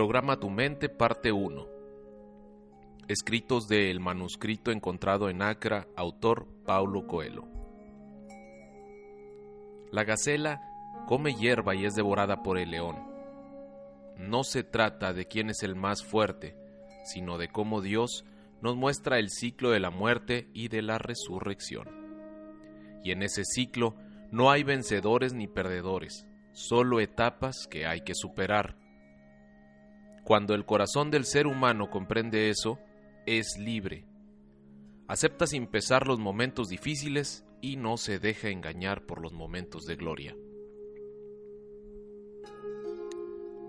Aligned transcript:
Programa 0.00 0.40
Tu 0.40 0.48
Mente, 0.48 0.88
parte 0.88 1.30
1. 1.30 1.66
Escritos 3.06 3.68
del 3.68 4.00
manuscrito 4.00 4.70
encontrado 4.70 5.28
en 5.28 5.42
Acra, 5.42 5.88
autor 5.94 6.46
Paulo 6.64 7.06
Coelho. 7.06 7.46
La 9.92 10.04
gacela 10.04 10.62
come 11.06 11.34
hierba 11.34 11.74
y 11.74 11.84
es 11.84 11.92
devorada 11.96 12.42
por 12.42 12.56
el 12.56 12.70
león. 12.70 12.96
No 14.16 14.42
se 14.42 14.64
trata 14.64 15.12
de 15.12 15.26
quién 15.26 15.50
es 15.50 15.62
el 15.62 15.76
más 15.76 16.02
fuerte, 16.02 16.56
sino 17.04 17.36
de 17.36 17.48
cómo 17.48 17.82
Dios 17.82 18.24
nos 18.62 18.76
muestra 18.76 19.18
el 19.18 19.28
ciclo 19.28 19.68
de 19.68 19.80
la 19.80 19.90
muerte 19.90 20.48
y 20.54 20.68
de 20.68 20.80
la 20.80 20.96
resurrección. 20.96 21.90
Y 23.04 23.12
en 23.12 23.22
ese 23.22 23.44
ciclo 23.44 23.96
no 24.30 24.50
hay 24.50 24.62
vencedores 24.62 25.34
ni 25.34 25.46
perdedores, 25.46 26.26
solo 26.52 27.00
etapas 27.00 27.66
que 27.70 27.84
hay 27.84 28.00
que 28.00 28.14
superar 28.14 28.79
cuando 30.24 30.54
el 30.54 30.64
corazón 30.64 31.10
del 31.10 31.24
ser 31.24 31.46
humano 31.46 31.90
comprende 31.90 32.50
eso, 32.50 32.78
es 33.26 33.58
libre. 33.58 34.06
Acepta 35.08 35.46
sin 35.46 35.66
pesar 35.66 36.06
los 36.06 36.18
momentos 36.18 36.68
difíciles 36.68 37.44
y 37.60 37.76
no 37.76 37.96
se 37.96 38.18
deja 38.18 38.48
engañar 38.48 39.06
por 39.06 39.20
los 39.20 39.32
momentos 39.32 39.84
de 39.84 39.96
gloria. 39.96 40.36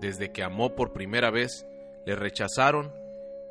Desde 0.00 0.32
que 0.32 0.42
amó 0.42 0.74
por 0.74 0.92
primera 0.92 1.30
vez, 1.30 1.66
le 2.06 2.16
rechazaron, 2.16 2.92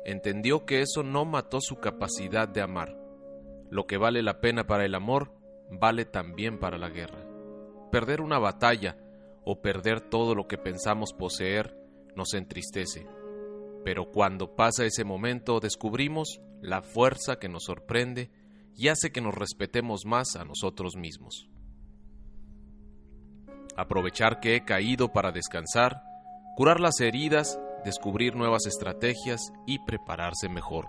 entendió 0.04 0.64
que 0.66 0.82
eso 0.82 1.02
no 1.02 1.24
mató 1.24 1.60
su 1.60 1.76
capacidad 1.76 2.48
de 2.48 2.60
amar. 2.60 2.96
Lo 3.70 3.86
que 3.86 3.96
vale 3.96 4.22
la 4.22 4.40
pena 4.40 4.66
para 4.66 4.84
el 4.84 4.94
amor, 4.94 5.32
vale 5.70 6.04
también 6.04 6.58
para 6.58 6.76
la 6.78 6.90
guerra. 6.90 7.24
Perder 7.90 8.20
una 8.20 8.38
batalla 8.38 8.98
o 9.44 9.60
perder 9.60 10.00
todo 10.00 10.34
lo 10.34 10.46
que 10.46 10.58
pensamos 10.58 11.12
poseer 11.12 11.81
nos 12.16 12.34
entristece. 12.34 13.06
Pero 13.84 14.10
cuando 14.10 14.54
pasa 14.54 14.84
ese 14.84 15.04
momento 15.04 15.60
descubrimos 15.60 16.40
la 16.60 16.82
fuerza 16.82 17.36
que 17.36 17.48
nos 17.48 17.64
sorprende 17.64 18.30
y 18.76 18.88
hace 18.88 19.10
que 19.10 19.20
nos 19.20 19.34
respetemos 19.34 20.06
más 20.06 20.36
a 20.36 20.44
nosotros 20.44 20.96
mismos. 20.96 21.48
Aprovechar 23.76 24.40
que 24.40 24.54
he 24.54 24.64
caído 24.64 25.12
para 25.12 25.32
descansar, 25.32 26.02
curar 26.56 26.78
las 26.78 27.00
heridas, 27.00 27.58
descubrir 27.84 28.36
nuevas 28.36 28.66
estrategias 28.66 29.52
y 29.66 29.78
prepararse 29.84 30.48
mejor. 30.48 30.88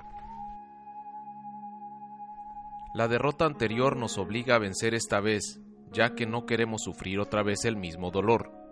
La 2.93 3.07
derrota 3.07 3.45
anterior 3.45 3.97
nos 3.97 4.19
obliga 4.19 4.55
a 4.55 4.59
vencer 4.59 4.93
esta 4.93 5.19
vez, 5.19 5.59
ya 5.91 6.13
que 6.13 6.27
no 6.27 6.45
queremos 6.45 6.83
sufrir 6.83 7.19
otra 7.19 7.41
vez 7.41 7.65
el 7.65 7.75
mismo 7.75 8.11
dolor 8.11 8.62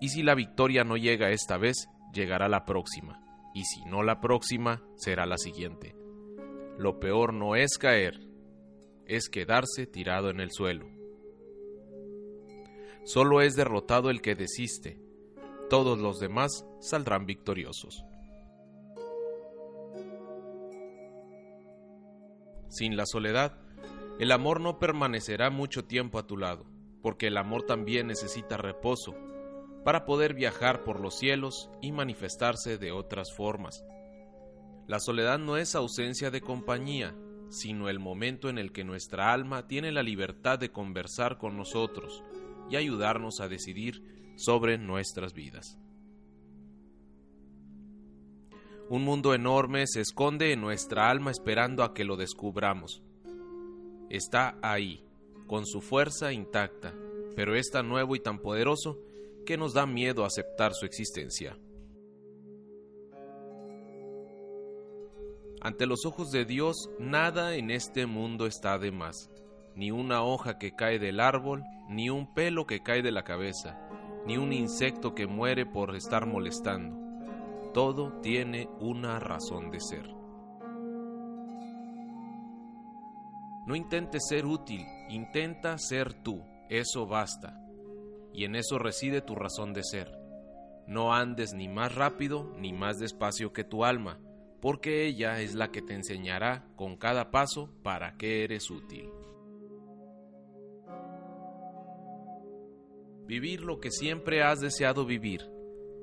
y 0.00 0.08
si 0.08 0.22
la 0.22 0.34
victoria 0.34 0.84
no 0.84 0.96
llega 0.96 1.30
esta 1.30 1.58
vez, 1.58 1.88
llegará 2.12 2.48
la 2.48 2.64
próxima, 2.64 3.22
y 3.54 3.64
si 3.64 3.84
no 3.84 4.02
la 4.02 4.20
próxima, 4.20 4.82
será 4.96 5.26
la 5.26 5.36
siguiente. 5.36 5.94
Lo 6.78 6.98
peor 6.98 7.34
no 7.34 7.56
es 7.56 7.76
caer, 7.78 8.20
es 9.06 9.28
quedarse 9.28 9.86
tirado 9.86 10.30
en 10.30 10.40
el 10.40 10.50
suelo. 10.50 10.88
Solo 13.04 13.42
es 13.42 13.56
derrotado 13.56 14.10
el 14.10 14.22
que 14.22 14.34
desiste, 14.34 14.98
todos 15.68 15.98
los 15.98 16.18
demás 16.18 16.66
saldrán 16.80 17.26
victoriosos. 17.26 18.04
Sin 22.68 22.96
la 22.96 23.04
soledad, 23.04 23.58
el 24.18 24.32
amor 24.32 24.60
no 24.60 24.78
permanecerá 24.78 25.50
mucho 25.50 25.84
tiempo 25.84 26.18
a 26.18 26.26
tu 26.26 26.36
lado, 26.36 26.66
porque 27.02 27.26
el 27.26 27.36
amor 27.36 27.64
también 27.64 28.06
necesita 28.06 28.56
reposo, 28.56 29.14
para 29.84 30.04
poder 30.04 30.34
viajar 30.34 30.84
por 30.84 31.00
los 31.00 31.18
cielos 31.18 31.70
y 31.80 31.92
manifestarse 31.92 32.78
de 32.78 32.92
otras 32.92 33.32
formas. 33.32 33.84
La 34.86 35.00
soledad 35.00 35.38
no 35.38 35.56
es 35.56 35.74
ausencia 35.74 36.30
de 36.30 36.40
compañía, 36.40 37.14
sino 37.48 37.88
el 37.88 37.98
momento 37.98 38.48
en 38.48 38.58
el 38.58 38.72
que 38.72 38.84
nuestra 38.84 39.32
alma 39.32 39.66
tiene 39.66 39.92
la 39.92 40.02
libertad 40.02 40.58
de 40.58 40.70
conversar 40.70 41.38
con 41.38 41.56
nosotros 41.56 42.22
y 42.70 42.76
ayudarnos 42.76 43.40
a 43.40 43.48
decidir 43.48 44.34
sobre 44.36 44.78
nuestras 44.78 45.32
vidas. 45.32 45.78
Un 48.88 49.04
mundo 49.04 49.34
enorme 49.34 49.84
se 49.86 50.00
esconde 50.00 50.52
en 50.52 50.60
nuestra 50.60 51.10
alma 51.10 51.30
esperando 51.30 51.84
a 51.84 51.94
que 51.94 52.04
lo 52.04 52.16
descubramos. 52.16 53.02
Está 54.08 54.58
ahí, 54.62 55.04
con 55.46 55.66
su 55.66 55.80
fuerza 55.80 56.32
intacta, 56.32 56.92
pero 57.36 57.54
es 57.54 57.70
tan 57.70 57.88
nuevo 57.88 58.16
y 58.16 58.20
tan 58.20 58.40
poderoso 58.40 58.98
que 59.44 59.56
nos 59.56 59.74
da 59.74 59.86
miedo 59.86 60.24
aceptar 60.24 60.74
su 60.74 60.86
existencia. 60.86 61.58
Ante 65.60 65.86
los 65.86 66.06
ojos 66.06 66.30
de 66.30 66.44
Dios, 66.44 66.88
nada 66.98 67.54
en 67.54 67.70
este 67.70 68.06
mundo 68.06 68.46
está 68.46 68.78
de 68.78 68.92
más, 68.92 69.30
ni 69.74 69.90
una 69.90 70.22
hoja 70.22 70.58
que 70.58 70.74
cae 70.74 70.98
del 70.98 71.20
árbol, 71.20 71.62
ni 71.88 72.08
un 72.08 72.32
pelo 72.32 72.66
que 72.66 72.82
cae 72.82 73.02
de 73.02 73.12
la 73.12 73.24
cabeza, 73.24 73.78
ni 74.26 74.38
un 74.38 74.52
insecto 74.52 75.14
que 75.14 75.26
muere 75.26 75.66
por 75.66 75.94
estar 75.94 76.26
molestando. 76.26 76.96
Todo 77.74 78.20
tiene 78.22 78.68
una 78.80 79.18
razón 79.18 79.70
de 79.70 79.80
ser. 79.80 80.08
No 83.66 83.76
intentes 83.76 84.26
ser 84.28 84.46
útil, 84.46 84.84
intenta 85.10 85.76
ser 85.78 86.14
tú, 86.14 86.42
eso 86.70 87.06
basta 87.06 87.69
y 88.32 88.44
en 88.44 88.56
eso 88.56 88.78
reside 88.78 89.20
tu 89.20 89.34
razón 89.34 89.72
de 89.72 89.82
ser. 89.82 90.18
No 90.86 91.12
andes 91.12 91.54
ni 91.54 91.68
más 91.68 91.94
rápido 91.94 92.52
ni 92.56 92.72
más 92.72 92.98
despacio 92.98 93.52
que 93.52 93.64
tu 93.64 93.84
alma, 93.84 94.18
porque 94.60 95.06
ella 95.06 95.40
es 95.40 95.54
la 95.54 95.70
que 95.70 95.82
te 95.82 95.94
enseñará 95.94 96.66
con 96.76 96.96
cada 96.96 97.30
paso 97.30 97.72
para 97.82 98.16
qué 98.16 98.44
eres 98.44 98.70
útil. 98.70 99.08
Vivir 103.26 103.60
lo 103.60 103.78
que 103.78 103.92
siempre 103.92 104.42
has 104.42 104.60
deseado 104.60 105.06
vivir. 105.06 105.48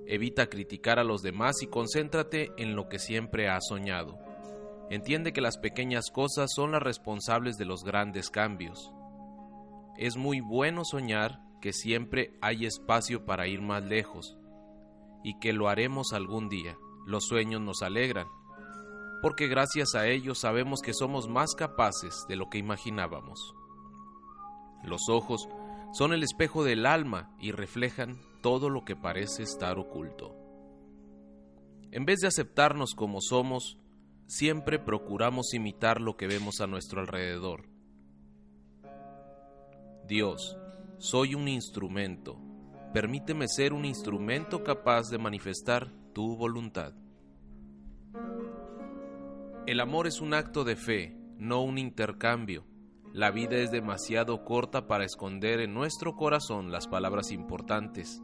Evita 0.05 0.47
criticar 0.47 0.99
a 0.99 1.03
los 1.03 1.21
demás 1.21 1.61
y 1.61 1.67
concéntrate 1.67 2.51
en 2.57 2.77
lo 2.77 2.87
que 2.87 2.99
siempre 2.99 3.49
has 3.49 3.65
soñado. 3.67 4.17
Entiende 4.89 5.33
que 5.33 5.41
las 5.41 5.57
pequeñas 5.57 6.09
cosas 6.09 6.49
son 6.55 6.71
las 6.71 6.81
responsables 6.81 7.57
de 7.57 7.65
los 7.65 7.83
grandes 7.83 8.29
cambios. 8.29 8.93
Es 9.97 10.15
muy 10.15 10.39
bueno 10.39 10.83
soñar 10.85 11.41
que 11.61 11.73
siempre 11.73 12.37
hay 12.41 12.65
espacio 12.65 13.25
para 13.25 13.47
ir 13.47 13.61
más 13.61 13.83
lejos 13.83 14.37
y 15.23 15.39
que 15.39 15.53
lo 15.53 15.69
haremos 15.69 16.13
algún 16.13 16.49
día. 16.49 16.77
Los 17.05 17.25
sueños 17.25 17.61
nos 17.61 17.81
alegran, 17.81 18.27
porque 19.21 19.47
gracias 19.47 19.95
a 19.95 20.07
ellos 20.07 20.39
sabemos 20.39 20.81
que 20.81 20.93
somos 20.93 21.27
más 21.27 21.55
capaces 21.55 22.25
de 22.27 22.35
lo 22.35 22.49
que 22.49 22.57
imaginábamos. 22.57 23.53
Los 24.83 25.09
ojos 25.09 25.47
son 25.93 26.13
el 26.13 26.23
espejo 26.23 26.63
del 26.63 26.85
alma 26.85 27.35
y 27.39 27.51
reflejan 27.51 28.19
todo 28.41 28.69
lo 28.69 28.85
que 28.85 28.95
parece 28.95 29.43
estar 29.43 29.79
oculto. 29.79 30.35
En 31.91 32.05
vez 32.05 32.19
de 32.19 32.27
aceptarnos 32.27 32.93
como 32.93 33.21
somos, 33.21 33.77
siempre 34.27 34.77
procuramos 34.77 35.53
imitar 35.53 36.01
lo 36.01 36.17
que 36.17 36.27
vemos 36.27 36.59
a 36.61 36.67
nuestro 36.67 37.01
alrededor. 37.01 37.69
Dios, 40.05 40.57
soy 40.99 41.35
un 41.35 41.47
instrumento. 41.47 42.39
Permíteme 42.91 43.47
ser 43.47 43.73
un 43.73 43.85
instrumento 43.85 44.63
capaz 44.63 45.09
de 45.09 45.19
manifestar 45.19 45.91
tu 46.13 46.35
voluntad. 46.35 46.93
El 49.67 49.79
amor 49.79 50.07
es 50.07 50.21
un 50.21 50.33
acto 50.33 50.63
de 50.63 50.75
fe, 50.75 51.15
no 51.37 51.61
un 51.61 51.77
intercambio. 51.77 52.65
La 53.13 53.29
vida 53.29 53.57
es 53.57 53.71
demasiado 53.71 54.43
corta 54.43 54.87
para 54.87 55.05
esconder 55.05 55.59
en 55.59 55.73
nuestro 55.73 56.15
corazón 56.15 56.71
las 56.71 56.87
palabras 56.87 57.31
importantes, 57.31 58.21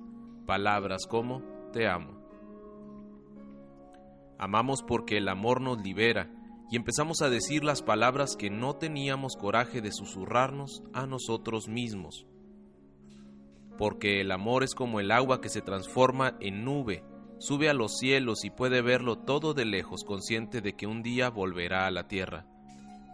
palabras 0.48 1.06
como 1.08 1.44
te 1.72 1.88
amo. 1.88 2.24
Amamos 4.40 4.82
porque 4.82 5.18
el 5.18 5.30
amor 5.30 5.62
nos 5.62 5.82
libera 5.84 6.32
y 6.72 6.76
empezamos 6.76 7.22
a 7.22 7.30
decir 7.30 7.64
las 7.64 7.84
palabras 7.84 8.36
que 8.36 8.50
no 8.50 8.78
teníamos 8.78 9.36
coraje 9.36 9.82
de 9.82 9.92
susurrarnos 9.92 10.82
a 10.94 11.06
nosotros 11.06 11.68
mismos. 11.68 12.26
Porque 13.78 14.22
el 14.22 14.32
amor 14.32 14.64
es 14.64 14.76
como 14.76 15.00
el 15.00 15.12
agua 15.12 15.42
que 15.42 15.50
se 15.50 15.62
transforma 15.62 16.36
en 16.40 16.64
nube, 16.64 17.04
sube 17.40 17.70
a 17.70 17.74
los 17.74 17.98
cielos 17.98 18.46
y 18.46 18.50
puede 18.50 18.82
verlo 18.82 19.18
todo 19.18 19.54
de 19.54 19.66
lejos, 19.66 20.04
consciente 20.04 20.62
de 20.62 20.74
que 20.76 20.88
un 20.88 21.02
día 21.04 21.30
volverá 21.30 21.88
a 21.88 21.92
la 21.92 22.08
tierra. 22.08 22.46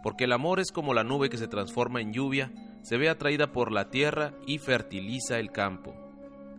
Porque 0.02 0.24
el 0.24 0.32
amor 0.32 0.60
es 0.60 0.70
como 0.72 0.94
la 0.94 1.04
nube 1.04 1.28
que 1.28 1.36
se 1.36 1.48
transforma 1.48 2.00
en 2.00 2.12
lluvia, 2.12 2.52
se 2.82 2.96
ve 2.96 3.08
atraída 3.08 3.52
por 3.52 3.72
la 3.72 3.90
tierra 3.90 4.34
y 4.46 4.58
fertiliza 4.58 5.38
el 5.38 5.50
campo. 5.50 5.94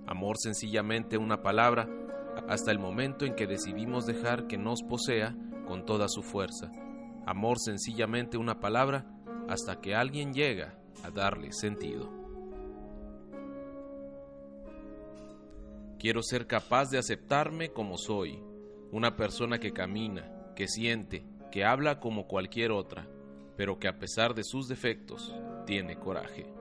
Amor 0.06 0.38
sencillamente 0.38 1.18
una 1.18 1.42
palabra, 1.42 1.88
hasta 2.48 2.72
el 2.72 2.80
momento 2.80 3.26
en 3.26 3.36
que 3.36 3.48
decidimos 3.48 4.06
dejar 4.06 4.48
que 4.48 4.58
nos 4.58 4.84
posea 4.84 5.36
con 5.66 5.86
toda 5.86 6.08
su 6.08 6.22
fuerza. 6.22 6.72
Amor 7.26 7.58
sencillamente 7.60 8.38
una 8.38 8.60
palabra 8.60 9.06
hasta 9.48 9.80
que 9.80 9.96
alguien 9.96 10.34
llega 10.34 10.76
a 11.04 11.12
darle 11.12 11.52
sentido. 11.52 12.21
Quiero 16.02 16.24
ser 16.24 16.48
capaz 16.48 16.90
de 16.90 16.98
aceptarme 16.98 17.74
como 17.74 17.96
soy, 17.96 18.42
una 18.92 19.16
persona 19.16 19.60
que 19.60 19.72
camina, 19.72 20.32
que 20.56 20.68
siente, 20.68 21.24
que 21.52 21.64
habla 21.64 22.00
como 22.00 22.26
cualquier 22.26 22.72
otra, 22.72 23.08
pero 23.56 23.78
que 23.78 23.88
a 23.88 24.00
pesar 24.00 24.34
de 24.34 24.44
sus 24.44 24.68
defectos 24.68 25.32
tiene 25.68 26.00
coraje. 26.00 26.52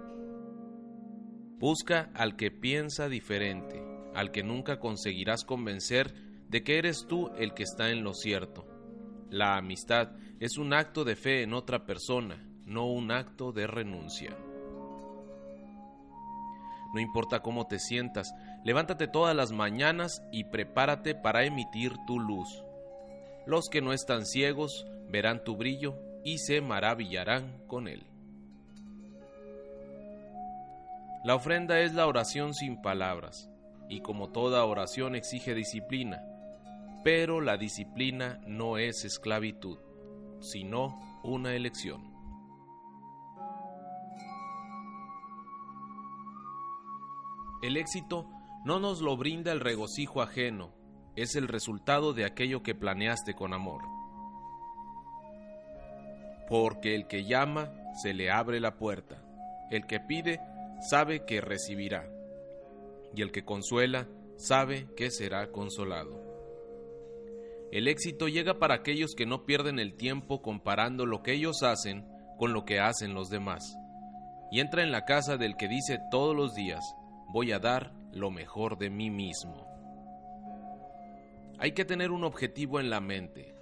Busca 1.58 2.10
al 2.12 2.36
que 2.36 2.50
piensa 2.50 3.08
diferente, 3.08 3.82
al 4.14 4.30
que 4.30 4.42
nunca 4.42 4.78
conseguirás 4.78 5.46
convencer 5.46 6.12
de 6.50 6.62
que 6.62 6.76
eres 6.76 7.06
tú 7.08 7.30
el 7.38 7.54
que 7.54 7.62
está 7.62 7.88
en 7.88 8.04
lo 8.04 8.12
cierto. 8.12 8.66
La 9.30 9.56
amistad 9.56 10.18
es 10.38 10.58
un 10.58 10.74
acto 10.74 11.02
de 11.02 11.16
fe 11.16 11.44
en 11.44 11.54
otra 11.54 11.86
persona, 11.86 12.46
no 12.66 12.92
un 12.92 13.10
acto 13.10 13.52
de 13.52 13.66
renuncia. 13.66 14.36
No 16.92 17.00
importa 17.00 17.40
cómo 17.40 17.66
te 17.66 17.78
sientas, 17.78 18.34
levántate 18.64 19.08
todas 19.08 19.34
las 19.34 19.52
mañanas 19.52 20.22
y 20.30 20.44
prepárate 20.44 21.14
para 21.14 21.44
emitir 21.44 21.92
tu 22.06 22.18
luz. 22.18 22.64
Los 23.46 23.68
que 23.68 23.80
no 23.80 23.92
están 23.92 24.26
ciegos 24.26 24.86
verán 25.08 25.44
tu 25.44 25.56
brillo 25.56 25.96
y 26.24 26.38
se 26.38 26.60
maravillarán 26.60 27.62
con 27.66 27.88
él. 27.88 28.06
La 31.24 31.34
ofrenda 31.34 31.80
es 31.80 31.94
la 31.94 32.06
oración 32.06 32.54
sin 32.54 32.80
palabras 32.80 33.50
y 33.88 34.00
como 34.00 34.30
toda 34.30 34.64
oración 34.64 35.14
exige 35.14 35.54
disciplina, 35.54 36.22
pero 37.02 37.40
la 37.40 37.56
disciplina 37.56 38.40
no 38.46 38.78
es 38.78 39.04
esclavitud, 39.04 39.78
sino 40.40 41.20
una 41.22 41.54
elección. 41.54 42.08
El 47.62 47.76
éxito 47.76 48.26
no 48.64 48.78
nos 48.80 49.00
lo 49.00 49.16
brinda 49.16 49.52
el 49.52 49.60
regocijo 49.60 50.22
ajeno, 50.22 50.72
es 51.16 51.34
el 51.34 51.48
resultado 51.48 52.12
de 52.12 52.24
aquello 52.24 52.62
que 52.62 52.74
planeaste 52.74 53.34
con 53.34 53.52
amor. 53.52 53.82
Porque 56.48 56.94
el 56.94 57.06
que 57.06 57.24
llama, 57.24 57.72
se 58.02 58.14
le 58.14 58.30
abre 58.30 58.60
la 58.60 58.76
puerta, 58.76 59.22
el 59.70 59.86
que 59.86 60.00
pide, 60.00 60.40
sabe 60.88 61.24
que 61.24 61.40
recibirá 61.40 62.08
y 63.14 63.22
el 63.22 63.32
que 63.32 63.44
consuela 63.44 64.08
sabe 64.36 64.88
que 64.96 65.10
será 65.10 65.50
consolado. 65.50 66.18
El 67.72 67.86
éxito 67.86 68.26
llega 68.28 68.58
para 68.58 68.74
aquellos 68.76 69.14
que 69.14 69.26
no 69.26 69.44
pierden 69.46 69.78
el 69.78 69.94
tiempo 69.94 70.42
comparando 70.42 71.06
lo 71.06 71.22
que 71.22 71.32
ellos 71.32 71.62
hacen 71.62 72.06
con 72.38 72.52
lo 72.52 72.64
que 72.64 72.80
hacen 72.80 73.14
los 73.14 73.28
demás, 73.28 73.76
y 74.50 74.60
entra 74.60 74.82
en 74.82 74.90
la 74.90 75.04
casa 75.04 75.36
del 75.36 75.56
que 75.56 75.68
dice 75.68 75.98
todos 76.10 76.34
los 76.34 76.54
días, 76.54 76.80
voy 77.32 77.52
a 77.52 77.58
dar 77.58 77.92
lo 78.12 78.30
mejor 78.30 78.78
de 78.78 78.90
mí 78.90 79.10
mismo. 79.10 79.66
Hay 81.58 81.72
que 81.72 81.84
tener 81.84 82.10
un 82.10 82.24
objetivo 82.24 82.80
en 82.80 82.90
la 82.90 83.00
mente, 83.00 83.54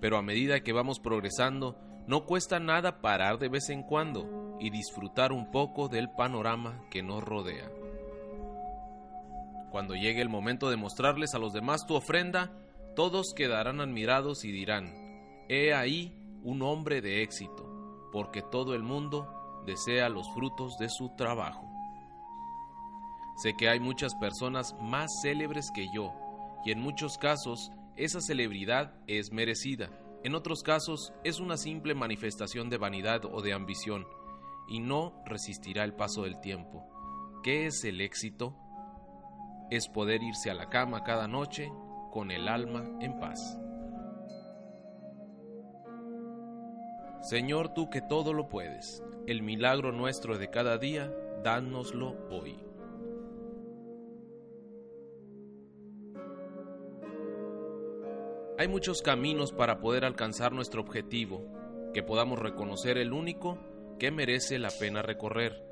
pero 0.00 0.18
a 0.18 0.22
medida 0.22 0.60
que 0.60 0.72
vamos 0.72 1.00
progresando, 1.00 1.78
no 2.06 2.24
cuesta 2.24 2.60
nada 2.60 3.00
parar 3.00 3.38
de 3.38 3.48
vez 3.48 3.70
en 3.70 3.82
cuando 3.82 4.56
y 4.60 4.70
disfrutar 4.70 5.32
un 5.32 5.50
poco 5.50 5.88
del 5.88 6.10
panorama 6.10 6.84
que 6.90 7.02
nos 7.02 7.24
rodea. 7.24 7.70
Cuando 9.70 9.94
llegue 9.94 10.22
el 10.22 10.28
momento 10.28 10.70
de 10.70 10.76
mostrarles 10.76 11.34
a 11.34 11.38
los 11.38 11.52
demás 11.52 11.86
tu 11.86 11.94
ofrenda, 11.94 12.52
todos 12.94 13.34
quedarán 13.34 13.80
admirados 13.80 14.44
y 14.44 14.52
dirán, 14.52 14.94
He 15.48 15.74
ahí 15.74 16.14
un 16.42 16.62
hombre 16.62 17.00
de 17.00 17.22
éxito, 17.22 18.08
porque 18.12 18.42
todo 18.42 18.74
el 18.74 18.82
mundo 18.82 19.62
desea 19.66 20.08
los 20.08 20.26
frutos 20.32 20.78
de 20.78 20.88
su 20.88 21.14
trabajo. 21.16 21.65
Sé 23.36 23.54
que 23.56 23.68
hay 23.68 23.80
muchas 23.80 24.14
personas 24.14 24.74
más 24.80 25.20
célebres 25.22 25.70
que 25.74 25.86
yo, 25.94 26.14
y 26.64 26.72
en 26.72 26.80
muchos 26.80 27.18
casos 27.18 27.70
esa 27.96 28.20
celebridad 28.20 28.94
es 29.06 29.32
merecida. 29.32 29.90
En 30.24 30.34
otros 30.34 30.62
casos 30.62 31.12
es 31.24 31.40
una 31.40 31.56
simple 31.56 31.94
manifestación 31.94 32.70
de 32.70 32.78
vanidad 32.78 33.24
o 33.24 33.42
de 33.42 33.52
ambición, 33.52 34.06
y 34.68 34.80
no 34.80 35.22
resistirá 35.24 35.84
el 35.84 35.94
paso 35.94 36.22
del 36.22 36.40
tiempo. 36.40 36.84
¿Qué 37.42 37.66
es 37.66 37.84
el 37.84 38.00
éxito? 38.00 38.56
es 39.70 39.88
poder 39.88 40.22
irse 40.22 40.50
a 40.50 40.54
la 40.54 40.68
cama 40.68 41.02
cada 41.02 41.26
noche 41.26 41.72
con 42.10 42.30
el 42.30 42.48
alma 42.48 42.84
en 43.00 43.18
paz. 43.18 43.58
Señor, 47.22 47.74
tú 47.74 47.90
que 47.90 48.00
todo 48.00 48.32
lo 48.32 48.48
puedes, 48.48 49.02
el 49.26 49.42
milagro 49.42 49.90
nuestro 49.90 50.38
de 50.38 50.48
cada 50.48 50.78
día, 50.78 51.12
dánoslo 51.42 52.16
hoy. 52.30 52.56
Hay 58.58 58.68
muchos 58.68 59.02
caminos 59.02 59.52
para 59.52 59.80
poder 59.80 60.06
alcanzar 60.06 60.52
nuestro 60.52 60.80
objetivo, 60.80 61.44
que 61.92 62.02
podamos 62.02 62.38
reconocer 62.38 62.96
el 62.96 63.12
único 63.12 63.58
que 63.98 64.10
merece 64.10 64.58
la 64.58 64.70
pena 64.70 65.02
recorrer, 65.02 65.62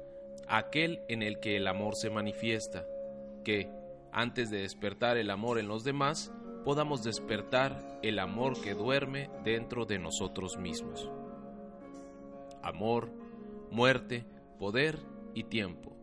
aquel 0.49 1.01
en 1.09 1.23
el 1.23 1.41
que 1.41 1.57
el 1.57 1.67
amor 1.67 1.95
se 1.97 2.11
manifiesta, 2.11 2.85
que, 3.43 3.71
antes 4.13 4.51
de 4.51 4.59
despertar 4.59 5.17
el 5.17 5.31
amor 5.31 5.59
en 5.59 5.67
los 5.67 5.83
demás, 5.83 6.31
podamos 6.63 7.03
despertar 7.03 7.99
el 8.03 8.19
amor 8.19 8.61
que 8.61 8.75
duerme 8.75 9.31
dentro 9.45 9.87
de 9.87 9.99
nosotros 9.99 10.59
mismos. 10.59 11.11
Amor, 12.63 13.11
muerte, 13.71 14.27
poder 14.59 14.99
y 15.33 15.45
tiempo. 15.45 15.97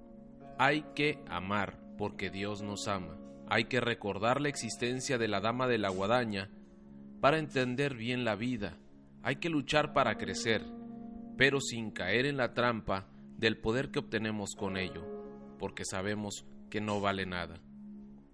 Hay 0.58 0.82
que 0.96 1.20
amar 1.28 1.78
porque 2.00 2.32
Dios 2.32 2.64
nos 2.64 2.88
ama. 2.88 3.20
Hay 3.48 3.66
que 3.66 3.82
recordar 3.82 4.42
la 4.42 4.50
existencia 4.50 5.20
de 5.20 5.28
la 5.28 5.42
Dama 5.42 5.68
de 5.68 5.78
la 5.78 5.90
Guadaña 5.90 6.50
para 7.22 7.38
entender 7.38 7.96
bien 7.96 8.26
la 8.26 8.36
vida. 8.36 8.78
Hay 9.24 9.38
que 9.38 9.50
luchar 9.50 9.94
para 9.94 10.18
crecer, 10.18 10.66
pero 11.38 11.62
sin 11.62 11.92
caer 11.92 12.26
en 12.26 12.36
la 12.36 12.54
trampa 12.54 13.08
del 13.38 13.58
poder 13.58 13.92
que 13.92 14.00
obtenemos 14.00 14.56
con 14.58 14.76
ello, 14.76 15.06
porque 15.60 15.86
sabemos 15.86 16.46
que 16.70 16.82
no 16.82 17.00
vale 17.00 17.26
nada. 17.26 17.62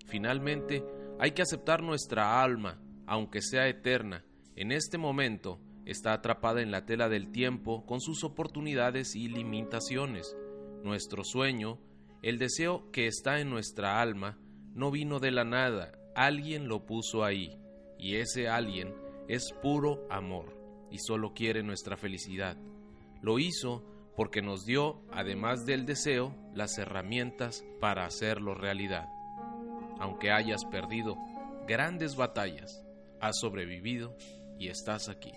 Finalmente, 0.06 0.84
hay 1.20 1.32
que 1.32 1.41
aceptar 1.41 1.84
nuestra 1.84 2.41
alma, 2.41 2.79
aunque 3.06 3.41
sea 3.41 3.67
eterna, 3.67 4.24
en 4.56 4.72
este 4.72 4.98
momento 4.98 5.60
está 5.86 6.13
atrapada 6.13 6.62
en 6.62 6.72
la 6.72 6.86
tela 6.86 7.10
del 7.10 7.32
tiempo 7.32 7.86
con 7.86 8.01
sus 8.01 8.24
oportunidades 8.24 9.15
y 9.15 9.27
limitaciones. 9.27 10.36
Nuestro 10.84 11.24
sueño, 11.24 11.79
el 12.22 12.39
deseo 12.39 12.89
que 12.91 13.08
está 13.08 13.39
en 13.39 13.50
nuestra 13.50 14.01
alma, 14.01 14.38
no 14.74 14.91
vino 14.91 15.20
de 15.20 15.32
la 15.32 15.44
nada, 15.44 15.91
alguien 16.15 16.67
lo 16.67 16.86
puso 16.86 17.24
ahí, 17.24 17.58
y 18.00 18.16
ese 18.16 18.50
alguien 18.50 18.94
es 19.27 19.54
puro 19.62 20.06
amor, 20.10 20.56
y 20.92 21.00
solo 21.00 21.34
quiere 21.34 21.63
nuestra 21.63 21.98
felicidad. 21.98 22.58
Lo 23.22 23.39
hizo 23.39 23.84
porque 24.16 24.42
nos 24.42 24.66
dio, 24.66 25.01
además 25.12 25.66
del 25.66 25.86
deseo, 25.86 26.36
las 26.54 26.77
herramientas 26.77 27.63
para 27.80 28.06
hacerlo 28.06 28.56
realidad 28.56 29.10
aunque 30.00 30.32
hayas 30.32 30.66
perdido 30.66 31.18
grandes 31.68 32.16
batallas, 32.16 32.84
has 33.20 33.39
sobrevivido 33.39 34.16
y 34.60 34.70
estás 34.70 35.10
aquí. 35.10 35.32